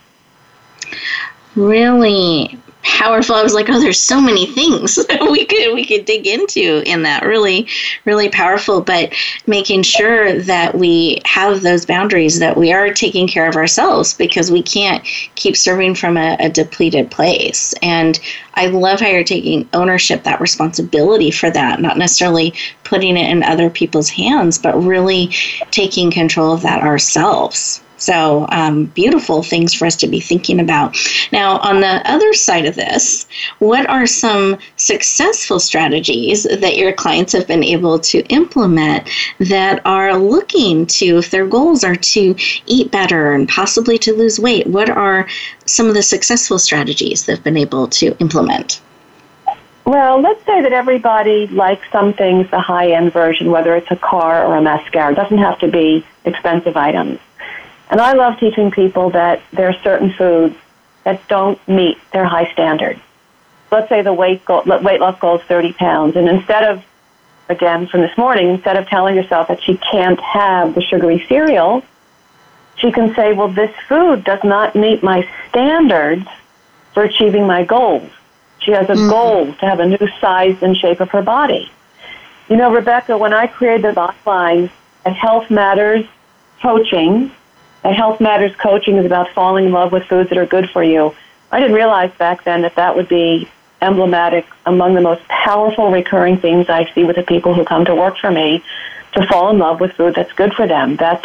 [1.54, 2.58] Really
[2.88, 3.34] powerful.
[3.34, 4.98] I was like, oh, there's so many things
[5.30, 7.24] we could we could dig into in that.
[7.24, 7.68] Really,
[8.04, 8.80] really powerful.
[8.80, 9.14] But
[9.46, 14.50] making sure that we have those boundaries, that we are taking care of ourselves, because
[14.50, 17.74] we can't keep serving from a, a depleted place.
[17.82, 18.18] And
[18.54, 23.42] I love how you're taking ownership, that responsibility for that, not necessarily putting it in
[23.42, 25.28] other people's hands, but really
[25.70, 27.82] taking control of that ourselves.
[27.98, 30.96] So, um, beautiful things for us to be thinking about.
[31.32, 33.26] Now, on the other side of this,
[33.58, 39.08] what are some successful strategies that your clients have been able to implement
[39.40, 42.36] that are looking to, if their goals are to
[42.66, 45.28] eat better and possibly to lose weight, what are
[45.66, 48.80] some of the successful strategies they've been able to implement?
[49.84, 53.96] Well, let's say that everybody likes some things the high end version, whether it's a
[53.96, 55.12] car or a mascara.
[55.12, 57.18] It doesn't have to be expensive items.
[57.90, 60.56] And I love teaching people that there are certain foods
[61.04, 63.00] that don't meet their high standards.
[63.70, 66.84] Let's say the weight, goal, weight loss goal is 30 pounds, and instead of,
[67.48, 71.82] again, from this morning, instead of telling herself that she can't have the sugary cereal,
[72.76, 76.26] she can say, well, this food does not meet my standards
[76.94, 78.10] for achieving my goals.
[78.60, 79.08] She has a mm-hmm.
[79.08, 81.70] goal to have a new size and shape of her body.
[82.48, 84.70] You know, Rebecca, when I created the bottom line
[85.04, 86.06] at Health Matters
[86.62, 87.30] Coaching,
[87.84, 90.82] and Health Matters coaching is about falling in love with foods that are good for
[90.82, 91.14] you.
[91.50, 93.48] I didn't realize back then that that would be
[93.80, 97.94] emblematic among the most powerful recurring themes I see with the people who come to
[97.94, 98.62] work for me
[99.12, 100.96] to fall in love with food that's good for them.
[100.96, 101.24] That's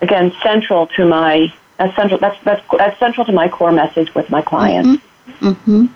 [0.00, 4.30] again central to my that's central that's that's, that's central to my core message with
[4.30, 5.02] my clients.
[5.26, 5.48] Mm-hmm.
[5.48, 5.86] Mm-hmm.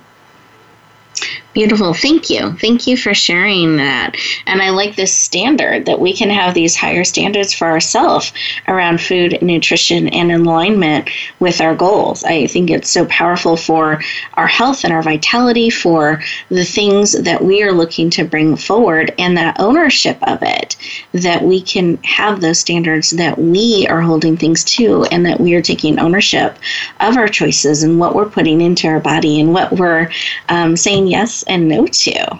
[1.55, 1.94] Beautiful.
[1.94, 2.52] Thank you.
[2.55, 4.16] Thank you for sharing that.
[4.44, 8.32] And I like this standard that we can have these higher standards for ourselves
[8.66, 12.24] around food, nutrition, and alignment with our goals.
[12.24, 14.02] I think it's so powerful for
[14.34, 19.14] our health and our vitality, for the things that we are looking to bring forward,
[19.16, 20.74] and that ownership of it,
[21.12, 25.55] that we can have those standards that we are holding things to, and that we
[25.55, 26.59] are taking ownership
[26.98, 30.11] of our choices and what we're putting into our body and what we're
[30.48, 32.38] um, saying yes and no to.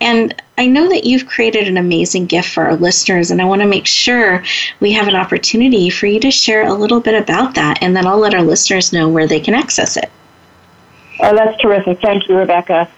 [0.00, 3.60] And I know that you've created an amazing gift for our listeners, and I want
[3.62, 4.42] to make sure
[4.80, 8.06] we have an opportunity for you to share a little bit about that, and then
[8.06, 10.10] I'll let our listeners know where they can access it.
[11.20, 12.00] Oh, that's terrific.
[12.00, 12.88] Thank you, Rebecca.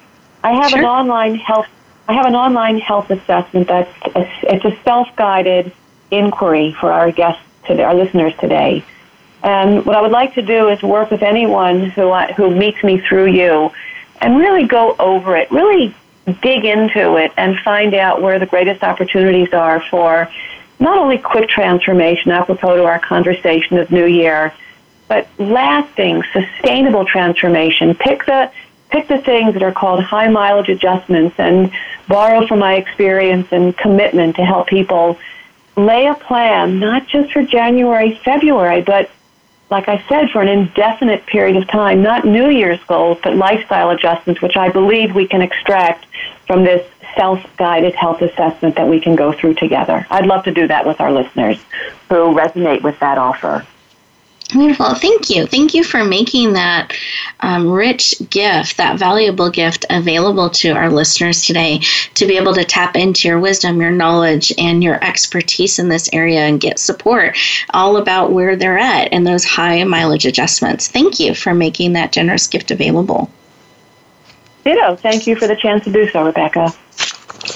[0.44, 0.80] I have sure.
[0.80, 1.66] an online health.
[2.08, 5.72] I have an online health assessment that's a, it's a self-guided
[6.10, 8.84] inquiry for our guests today, our listeners today.
[9.42, 13.00] And what I would like to do is work with anyone who who meets me
[13.00, 13.72] through you
[14.22, 15.94] and really go over it, really
[16.40, 20.30] dig into it and find out where the greatest opportunities are for
[20.78, 24.54] not only quick transformation, apropos to our conversation of New Year,
[25.08, 27.94] but lasting, sustainable transformation.
[27.94, 28.50] Pick the
[28.90, 31.72] pick the things that are called high mileage adjustments and
[32.08, 35.18] borrow from my experience and commitment to help people
[35.76, 39.10] lay a plan, not just for January, February, but
[39.72, 43.88] like I said, for an indefinite period of time, not New Year's goals, but lifestyle
[43.88, 46.04] adjustments, which I believe we can extract
[46.46, 50.06] from this self guided health assessment that we can go through together.
[50.10, 51.58] I'd love to do that with our listeners
[52.10, 53.66] who resonate with that offer.
[54.52, 54.94] Beautiful.
[54.94, 55.46] Thank you.
[55.46, 56.92] Thank you for making that
[57.40, 61.78] um, rich gift, that valuable gift available to our listeners today
[62.14, 66.10] to be able to tap into your wisdom, your knowledge, and your expertise in this
[66.12, 67.38] area and get support
[67.70, 70.86] all about where they're at and those high mileage adjustments.
[70.86, 73.30] Thank you for making that generous gift available.
[74.64, 74.96] Ditto.
[74.96, 76.74] Thank you for the chance to do so, Rebecca.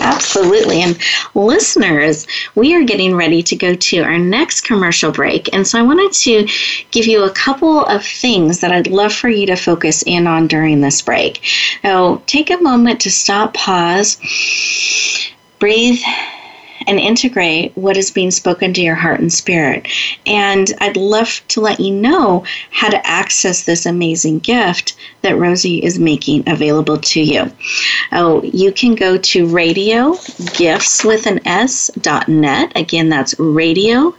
[0.01, 0.83] Absolutely.
[0.83, 0.99] And
[1.35, 5.53] listeners, we are getting ready to go to our next commercial break.
[5.55, 6.49] And so I wanted to
[6.91, 10.49] give you a couple of things that I'd love for you to focus in on
[10.49, 11.45] during this break.
[11.83, 14.19] So take a moment to stop, pause,
[15.59, 16.01] breathe
[16.87, 19.87] and integrate what is being spoken to your heart and spirit.
[20.27, 25.83] And I'd love to let you know how to access this amazing gift that Rosie
[25.83, 27.51] is making available to you.
[28.13, 30.17] Oh, you can go to radio
[30.55, 32.73] gifts with an S dot net.
[32.77, 34.15] Again, that's radio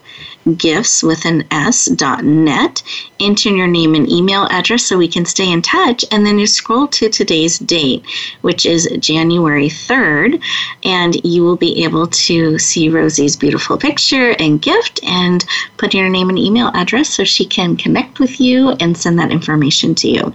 [0.56, 2.84] gifts with an S dot net.
[3.20, 6.06] Enter your name and email address so we can stay in touch.
[6.12, 8.06] And then you scroll to today's date,
[8.42, 10.42] which is January 3rd,
[10.84, 15.44] and you will be able to see Rosie's beautiful picture and gift and
[15.78, 19.32] put your name and email address so she can connect with you and send that
[19.32, 20.34] information to you.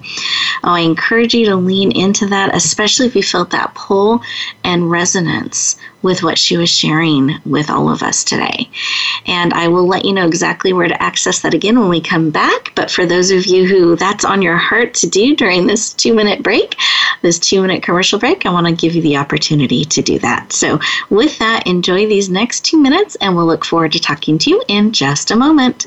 [0.65, 4.23] Oh, I encourage you to lean into that, especially if you felt that pull
[4.65, 8.69] and resonance with what she was sharing with all of us today.
[9.27, 12.31] And I will let you know exactly where to access that again when we come
[12.31, 12.73] back.
[12.75, 16.15] But for those of you who that's on your heart to do during this two
[16.15, 16.77] minute break,
[17.23, 20.53] this two minute commercial break, I want to give you the opportunity to do that.
[20.53, 20.79] So,
[21.11, 24.63] with that, enjoy these next two minutes, and we'll look forward to talking to you
[24.69, 25.87] in just a moment.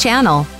[0.00, 0.59] channel.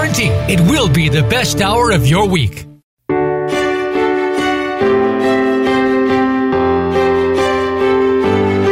[0.01, 2.65] guarantee it will be the best hour of your week.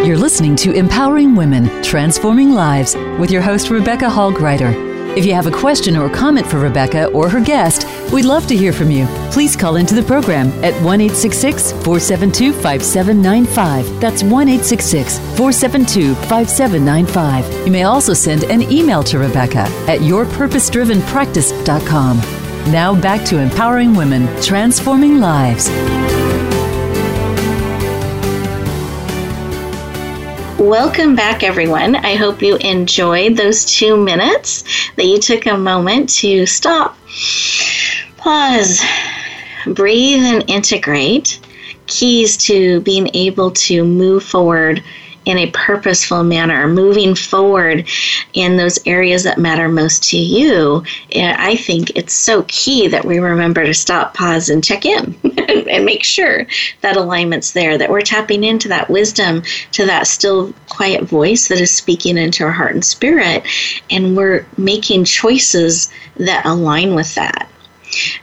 [0.05, 4.73] You're listening to Empowering Women, Transforming Lives with your host, Rebecca Hall Gruyter.
[5.15, 8.57] If you have a question or comment for Rebecca or her guest, we'd love to
[8.57, 9.07] hear from you.
[9.31, 13.99] Please call into the program at 1 472 5795.
[13.99, 17.65] That's 1 472 5795.
[17.65, 22.17] You may also send an email to Rebecca at yourpurposedrivenpractice.com.
[22.71, 25.69] Now back to empowering women, transforming lives.
[30.59, 31.95] Welcome back, everyone.
[31.95, 34.65] I hope you enjoyed those two minutes
[34.97, 36.97] that you took a moment to stop,
[38.19, 38.81] pause,
[39.65, 41.39] breathe, and integrate.
[41.87, 44.83] Keys to being able to move forward
[45.25, 47.87] in a purposeful manner, moving forward
[48.33, 50.83] in those areas that matter most to you,
[51.15, 55.15] I think it's so key that we remember to stop, pause, and check in
[55.47, 56.47] and make sure
[56.81, 59.43] that alignment's there, that we're tapping into that wisdom,
[59.73, 63.45] to that still quiet voice that is speaking into our heart and spirit,
[63.91, 67.49] and we're making choices that align with that.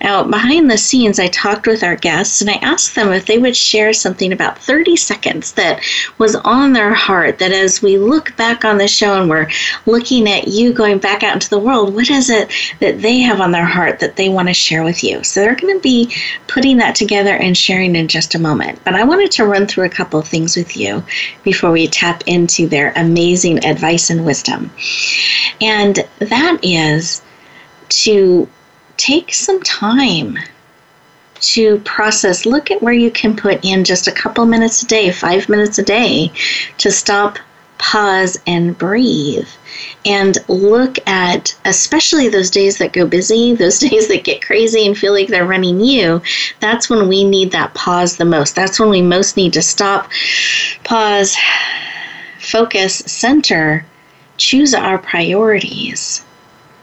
[0.01, 3.39] Now, behind the scenes, I talked with our guests and I asked them if they
[3.39, 5.81] would share something about 30 seconds that
[6.19, 7.39] was on their heart.
[7.39, 9.51] That as we look back on the show and we're
[9.87, 12.51] looking at you going back out into the world, what is it
[12.81, 15.25] that they have on their heart that they want to share with you?
[15.25, 16.15] So they're going to be
[16.47, 18.81] putting that together and sharing in just a moment.
[18.85, 21.03] But I wanted to run through a couple of things with you
[21.43, 24.71] before we tap into their amazing advice and wisdom.
[25.61, 27.23] And that is
[27.89, 28.49] to
[28.97, 30.39] take some time
[31.41, 32.47] to process.
[32.47, 35.79] Look at where you can put in just a couple minutes a day, five minutes
[35.79, 36.33] a day,
[36.79, 37.39] to stop,
[37.79, 39.49] pause, and breathe.
[40.07, 44.97] And look at, especially those days that go busy, those days that get crazy and
[44.97, 46.23] feel like they're running you.
[46.61, 48.55] That's when we need that pause the most.
[48.55, 50.11] That's when we most need to stop,
[50.85, 51.37] pause,
[52.41, 53.85] focus, center,
[54.39, 56.23] choose our priorities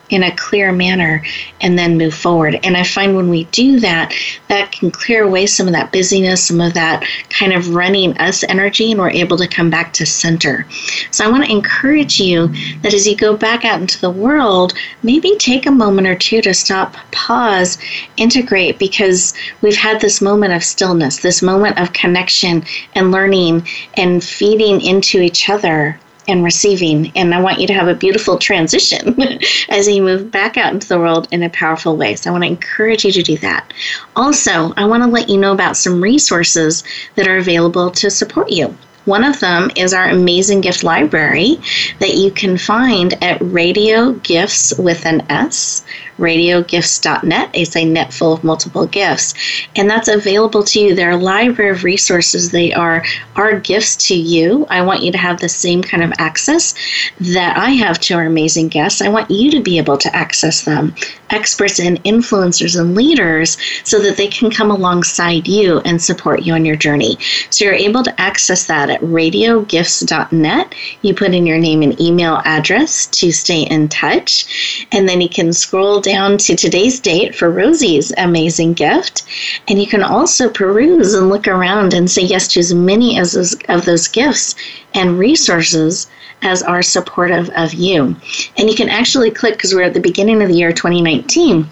[0.10, 1.24] in a clear manner
[1.62, 2.60] and then move forward.
[2.64, 4.14] And I find when we do that,
[4.48, 8.44] that can clear away some of that busyness, some of that kind of running us
[8.44, 10.68] energy, and we're able to come back to center.
[11.12, 12.48] So I want to encourage you
[12.82, 16.42] that as you go back out into the world, maybe take a moment or two
[16.42, 17.78] to stop, pause,
[18.18, 24.24] integrate, because we've had this moment of stillness, this moment of connection and learning and
[24.24, 27.12] feeding into each other and receiving.
[27.16, 29.16] And I want you to have a beautiful transition
[29.70, 32.16] as you move back out into the world in a powerful way.
[32.16, 33.74] So I want to encourage you to do that.
[34.16, 36.84] Also, I want to let you know about some resources
[37.16, 38.76] that are available to support you.
[39.06, 41.58] One of them is our amazing gift library
[42.00, 45.84] that you can find at Radio Gifts with an S,
[46.24, 47.50] radiogifts.net.
[47.54, 49.34] It's a net full of multiple gifts.
[49.76, 50.96] And that's available to you.
[50.96, 52.52] They're a library of resources.
[52.52, 53.04] They are
[53.36, 54.66] our gifts to you.
[54.70, 56.74] I want you to have the same kind of access
[57.20, 59.02] that I have to our amazing guests.
[59.02, 60.96] I want you to be able to access them,
[61.30, 66.54] experts and influencers and leaders, so that they can come alongside you and support you
[66.54, 67.18] on your journey.
[67.50, 70.76] So you're able to access that at radiogifts.net.
[71.02, 75.30] You put in your name and email address to stay in touch, and then you
[75.30, 79.24] can scroll down to today's date for Rosie's amazing gift.
[79.68, 83.32] And you can also peruse and look around and say yes to as many as
[83.32, 84.54] those, of those gifts
[84.94, 86.08] and resources
[86.44, 88.16] as are supportive of you.
[88.58, 91.68] And you can actually click because we're at the beginning of the year 2019.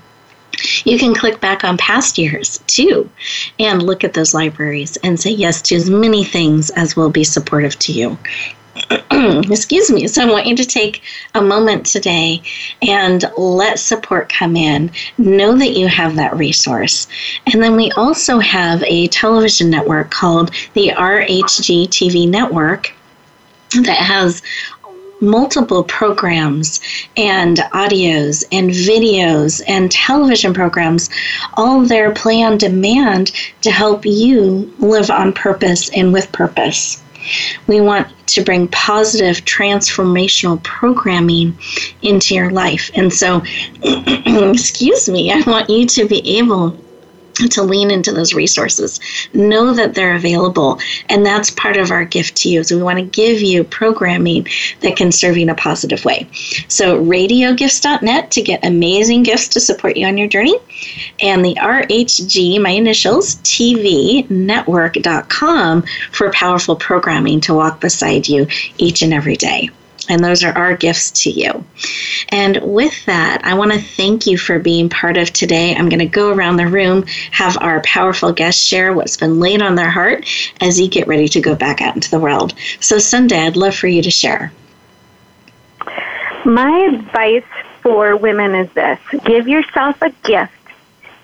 [0.86, 3.10] You can click back on past years too
[3.60, 7.24] and look at those libraries and say yes to as many things as will be
[7.24, 8.18] supportive to you.
[9.50, 10.08] excuse me.
[10.08, 11.02] So I want you to take
[11.36, 12.42] a moment today
[12.82, 14.92] and let support come in.
[15.18, 17.08] Know that you have that resource.
[17.52, 22.94] And then we also have a television network called the RHG TV Network
[23.82, 24.42] that has
[25.22, 26.82] multiple programs
[27.16, 31.10] and audios and videos and television programs,
[31.54, 37.02] all there play on demand to help you live on purpose and with purpose.
[37.68, 41.58] We want to bring positive transformational programming
[42.02, 42.90] into your life.
[42.96, 43.42] And so,
[43.84, 46.78] excuse me, I want you to be able
[47.34, 49.00] to lean into those resources.
[49.34, 50.80] Know that they're available.
[51.10, 52.64] And that's part of our gift to you.
[52.64, 54.48] So we want to give you programming
[54.82, 56.28] that can serve you in a positive way.
[56.68, 60.58] So radiogifts.net to get amazing gifts to support you on your journey.
[61.22, 69.02] And the RHG, my initials, TV network.com for powerful programming to walk beside you each
[69.02, 69.70] and every day.
[70.10, 71.64] And those are our gifts to you.
[72.30, 75.76] And with that, I want to thank you for being part of today.
[75.76, 79.62] I'm going to go around the room, have our powerful guests share what's been laid
[79.62, 80.28] on their heart
[80.60, 82.54] as you get ready to go back out into the world.
[82.80, 84.52] So, Sunday, I'd love for you to share.
[86.46, 87.44] My advice
[87.82, 90.54] for women is this give yourself a gift.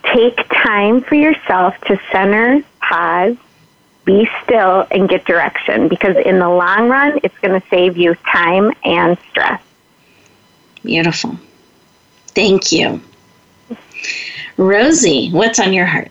[0.04, 3.36] Take time for yourself to center, pause,
[4.08, 8.16] be still and get direction because in the long run, it's going to save you
[8.32, 9.62] time and stress.
[10.82, 11.38] Beautiful.
[12.28, 13.02] Thank you.
[14.56, 16.10] Rosie, what's on your heart?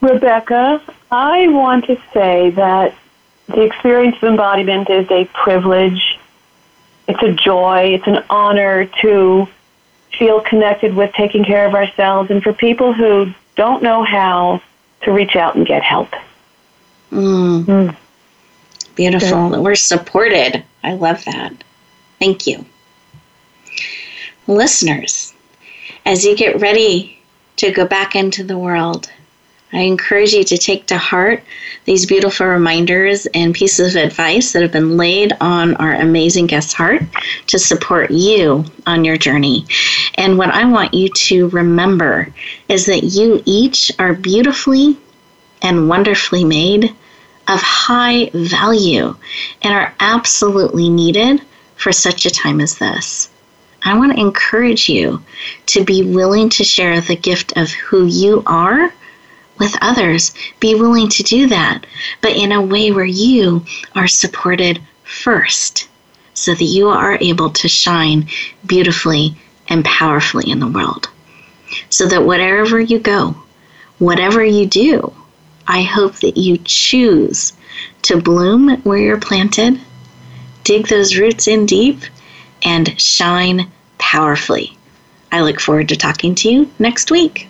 [0.00, 2.94] Rebecca, I want to say that
[3.46, 6.18] the experience of embodiment is a privilege.
[7.06, 7.94] It's a joy.
[7.94, 9.48] It's an honor to
[10.18, 12.30] feel connected with taking care of ourselves.
[12.30, 14.60] And for people who don't know how,
[15.02, 16.10] to reach out and get help.
[17.10, 17.64] Mm.
[17.64, 17.96] Mm.
[18.94, 19.62] Beautiful.
[19.62, 20.62] We're supported.
[20.82, 21.52] I love that.
[22.18, 22.64] Thank you.
[24.46, 25.32] Listeners,
[26.04, 27.18] as you get ready
[27.56, 29.10] to go back into the world,
[29.72, 31.44] I encourage you to take to heart
[31.84, 36.72] these beautiful reminders and pieces of advice that have been laid on our amazing guest's
[36.72, 37.02] heart
[37.46, 39.66] to support you on your journey.
[40.16, 42.32] And what I want you to remember
[42.68, 44.96] is that you each are beautifully
[45.62, 46.86] and wonderfully made
[47.46, 49.14] of high value
[49.62, 51.42] and are absolutely needed
[51.76, 53.30] for such a time as this.
[53.82, 55.22] I want to encourage you
[55.66, 58.92] to be willing to share the gift of who you are
[59.60, 60.32] with others.
[60.58, 61.86] Be willing to do that,
[62.20, 65.88] but in a way where you are supported first
[66.34, 68.26] so that you are able to shine
[68.66, 69.36] beautifully
[69.68, 71.08] and powerfully in the world.
[71.90, 73.36] So that wherever you go,
[73.98, 75.12] whatever you do,
[75.68, 77.52] I hope that you choose
[78.02, 79.78] to bloom where you're planted,
[80.64, 82.00] dig those roots in deep,
[82.62, 84.76] and shine powerfully.
[85.30, 87.49] I look forward to talking to you next week.